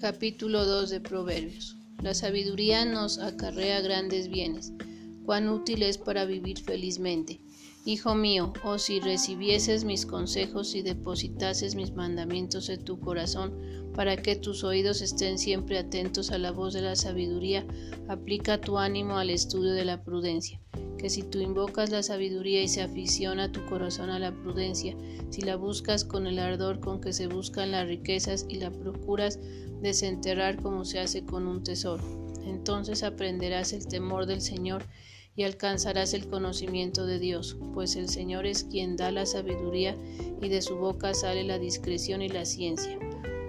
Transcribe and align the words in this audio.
Capítulo 0.00 0.64
2 0.64 0.88
de 0.88 1.00
Proverbios. 1.02 1.76
La 2.02 2.14
sabiduría 2.14 2.86
nos 2.86 3.18
acarrea 3.18 3.82
grandes 3.82 4.30
bienes. 4.30 4.72
Cuán 5.26 5.50
útil 5.50 5.82
es 5.82 5.98
para 5.98 6.24
vivir 6.24 6.58
felizmente. 6.58 7.38
Hijo 7.86 8.14
mío, 8.14 8.52
oh 8.62 8.76
si 8.76 9.00
recibieses 9.00 9.84
mis 9.84 10.04
consejos 10.04 10.74
y 10.74 10.82
depositases 10.82 11.74
mis 11.74 11.92
mandamientos 11.92 12.68
en 12.68 12.84
tu 12.84 13.00
corazón, 13.00 13.54
para 13.94 14.18
que 14.18 14.36
tus 14.36 14.64
oídos 14.64 15.00
estén 15.00 15.38
siempre 15.38 15.78
atentos 15.78 16.30
a 16.30 16.36
la 16.36 16.50
voz 16.50 16.74
de 16.74 16.82
la 16.82 16.94
sabiduría, 16.94 17.66
aplica 18.06 18.60
tu 18.60 18.76
ánimo 18.76 19.16
al 19.16 19.30
estudio 19.30 19.72
de 19.72 19.86
la 19.86 20.04
prudencia. 20.04 20.60
Que 20.98 21.08
si 21.08 21.22
tú 21.22 21.40
invocas 21.40 21.88
la 21.88 22.02
sabiduría 22.02 22.62
y 22.62 22.68
se 22.68 22.82
aficiona 22.82 23.50
tu 23.50 23.64
corazón 23.64 24.10
a 24.10 24.18
la 24.18 24.32
prudencia, 24.32 24.94
si 25.30 25.40
la 25.40 25.56
buscas 25.56 26.04
con 26.04 26.26
el 26.26 26.38
ardor 26.38 26.80
con 26.80 27.00
que 27.00 27.14
se 27.14 27.28
buscan 27.28 27.70
las 27.70 27.86
riquezas 27.86 28.44
y 28.46 28.56
la 28.56 28.70
procuras 28.70 29.38
desenterrar 29.80 30.60
como 30.60 30.84
se 30.84 31.00
hace 31.00 31.24
con 31.24 31.46
un 31.46 31.64
tesoro, 31.64 32.04
entonces 32.44 33.02
aprenderás 33.02 33.72
el 33.72 33.86
temor 33.88 34.26
del 34.26 34.42
Señor 34.42 34.84
y 35.36 35.44
alcanzarás 35.44 36.14
el 36.14 36.28
conocimiento 36.28 37.06
de 37.06 37.18
Dios, 37.18 37.56
pues 37.74 37.96
el 37.96 38.08
Señor 38.08 38.46
es 38.46 38.64
quien 38.64 38.96
da 38.96 39.10
la 39.10 39.26
sabiduría 39.26 39.96
y 40.40 40.48
de 40.48 40.62
su 40.62 40.76
boca 40.76 41.14
sale 41.14 41.44
la 41.44 41.58
discreción 41.58 42.22
y 42.22 42.28
la 42.28 42.44
ciencia. 42.44 42.98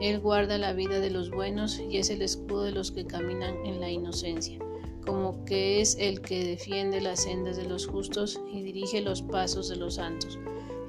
Él 0.00 0.20
guarda 0.20 0.58
la 0.58 0.72
vida 0.72 1.00
de 1.00 1.10
los 1.10 1.30
buenos 1.30 1.80
y 1.90 1.98
es 1.98 2.10
el 2.10 2.22
escudo 2.22 2.62
de 2.62 2.72
los 2.72 2.90
que 2.90 3.06
caminan 3.06 3.54
en 3.64 3.80
la 3.80 3.90
inocencia 3.90 4.58
como 5.04 5.44
que 5.44 5.80
es 5.80 5.96
el 5.98 6.20
que 6.20 6.44
defiende 6.44 7.00
las 7.00 7.24
sendas 7.24 7.56
de 7.56 7.64
los 7.64 7.86
justos 7.86 8.40
y 8.52 8.62
dirige 8.62 9.00
los 9.02 9.22
pasos 9.22 9.68
de 9.68 9.76
los 9.76 9.96
santos. 9.96 10.38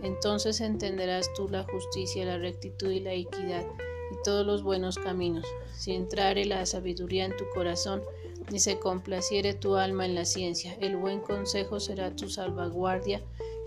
Entonces 0.03 0.61
entenderás 0.61 1.29
tú 1.35 1.49
la 1.49 1.63
justicia, 1.63 2.25
la 2.25 2.37
rectitud 2.37 2.91
y 2.91 2.99
la 2.99 3.13
equidad 3.13 3.65
todos 4.25 4.45
los 4.45 4.63
buenos 4.63 4.97
caminos. 4.97 5.45
Si 5.71 5.91
entrare 5.91 6.45
la 6.45 6.65
sabiduría 6.65 7.25
en 7.25 7.37
tu 7.37 7.45
corazón 7.53 8.01
y 8.51 8.57
se 8.59 8.79
complaciere 8.79 9.53
tu 9.53 9.75
alma 9.75 10.05
en 10.05 10.15
la 10.15 10.25
ciencia, 10.25 10.75
el 10.81 10.97
buen 10.97 11.19
consejo 11.19 11.79
será 11.79 12.15
tu 12.15 12.27
salvaguardia 12.27 13.21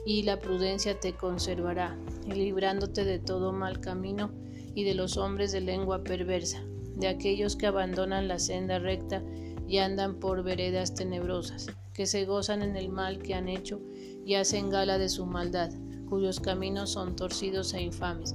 y 0.05 0.25
la 0.25 0.41
prudencia 0.41 0.99
te 0.99 1.13
conservará, 1.13 1.97
librándote 2.27 3.05
de 3.05 3.21
todo 3.21 3.53
mal 3.53 3.81
camino 3.81 4.33
y 4.75 4.83
de 4.83 4.95
los 4.95 5.17
hombres 5.17 5.53
de 5.53 5.61
lengua 5.61 6.03
perversa, 6.03 6.65
de 6.97 7.07
aquellos 7.07 7.55
que 7.55 7.67
abandonan 7.67 8.27
la 8.27 8.41
senda 8.41 8.81
recta 8.81 9.23
y 9.69 9.79
andan 9.79 10.17
por 10.19 10.43
veredas 10.43 10.95
tenebrosas, 10.95 11.69
que 11.95 12.07
se 12.07 12.25
gozan 12.25 12.63
en 12.63 12.77
el 12.77 12.89
mal 12.89 13.19
que 13.19 13.35
han 13.35 13.49
hecho 13.49 13.81
y 14.25 14.35
hacen 14.35 14.71
gala 14.71 14.99
de 14.99 15.09
su 15.09 15.25
maldad, 15.25 15.71
cuyos 16.09 16.41
caminos 16.41 16.91
son 16.91 17.15
torcidos 17.15 17.75
e 17.75 17.83
infames, 17.83 18.35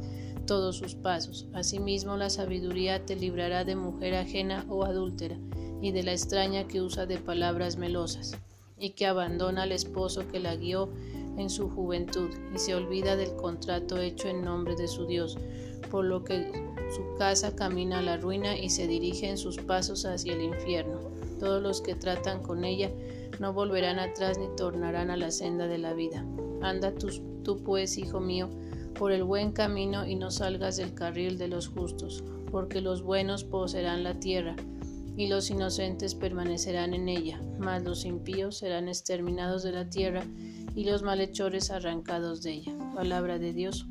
todos 0.54 0.78
sus 0.78 0.94
pasos. 0.94 1.48
Asimismo 1.56 2.16
la 2.16 2.30
sabiduría 2.30 3.04
te 3.08 3.16
librará 3.16 3.66
de 3.66 3.76
mujer 3.76 4.14
ajena 4.14 4.68
o 4.70 4.84
adúltera, 4.84 5.36
y 5.82 5.92
de 5.92 6.04
la 6.04 6.12
extraña 6.12 6.68
que 6.68 6.80
usa 6.80 7.08
de 7.08 7.18
palabras 7.18 7.76
melosas, 7.76 8.38
y 8.78 8.92
que 8.92 9.08
abandona 9.08 9.64
al 9.64 9.72
esposo 9.72 10.28
que 10.28 10.40
la 10.40 10.56
guió 10.56 10.92
en 11.38 11.50
su 11.50 11.72
juventud, 11.72 12.30
y 12.54 12.60
se 12.60 12.76
olvida 12.76 13.16
del 13.16 13.36
contrato 13.36 13.98
hecho 13.98 14.28
en 14.28 14.44
nombre 14.44 14.76
de 14.76 14.88
su 14.88 15.08
Dios, 15.08 15.40
por 15.90 16.06
lo 16.06 16.24
que 16.24 16.52
su 16.96 17.18
casa 17.18 17.56
camina 17.56 17.98
a 17.98 18.04
la 18.04 18.18
ruina 18.18 18.56
y 18.56 18.70
se 18.70 18.86
dirige 18.86 19.28
en 19.28 19.40
sus 19.40 19.58
pasos 19.58 20.06
hacia 20.06 20.36
el 20.36 20.44
infierno. 20.44 21.00
Todos 21.40 21.64
los 21.64 21.82
que 21.82 21.96
tratan 21.96 22.44
con 22.44 22.64
ella 22.64 22.92
no 23.40 23.54
volverán 23.54 23.98
atrás 23.98 24.38
ni 24.38 24.56
tornarán 24.56 25.10
a 25.10 25.18
la 25.18 25.32
senda 25.32 25.66
de 25.66 25.80
la 25.80 25.96
vida. 25.96 26.24
Anda 26.62 26.94
tú, 26.94 27.64
pues, 27.64 27.98
hijo 27.98 28.20
mío, 28.20 28.52
por 28.94 29.12
el 29.12 29.24
buen 29.24 29.52
camino 29.52 30.06
y 30.08 30.16
no 30.16 30.32
salgas 30.32 30.78
del 30.78 30.94
carril 30.94 31.38
de 31.38 31.48
los 31.48 31.68
justos, 31.68 32.24
porque 32.52 32.82
los 32.82 33.02
buenos 33.02 33.44
poseerán 33.44 34.04
la 34.04 34.20
tierra 34.20 34.56
y 35.16 35.28
los 35.28 35.50
inocentes 35.50 36.16
permanecerán 36.16 36.94
en 36.94 37.08
ella, 37.08 37.40
mas 37.60 37.84
los 37.84 38.06
impíos 38.06 38.58
serán 38.58 38.88
exterminados 38.88 39.64
de 39.64 39.72
la 39.72 39.90
tierra 39.90 40.24
y 40.76 40.86
los 40.86 41.04
malhechores 41.04 41.70
arrancados 41.70 42.42
de 42.42 42.54
ella. 42.54 42.74
Palabra 42.96 43.38
de 43.38 43.54
Dios. 43.54 43.86